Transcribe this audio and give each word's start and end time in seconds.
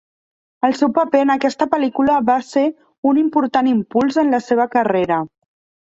El 0.67 0.71
seu 0.79 0.89
paper 0.95 1.21
en 1.25 1.33
aquesta 1.33 1.67
pel·lícula 1.75 2.17
va 2.31 2.39
ser 2.49 2.65
un 3.13 3.23
important 3.27 3.73
impuls 3.77 4.21
en 4.27 4.37
la 4.37 4.45
seva 4.51 4.71
carrera. 4.77 5.25